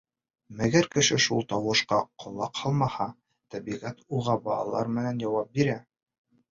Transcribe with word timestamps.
Мәгәр 0.61 0.87
кеше 0.95 1.19
шул 1.25 1.43
тауышҡа 1.51 1.99
ҡолаҡ 2.25 2.63
һалмаһа, 2.63 3.09
тәбиғәт 3.55 4.05
уға 4.21 4.41
бәләләр 4.51 4.95
менән 4.99 5.27
яуап 5.29 5.55
бирә. 5.61 5.81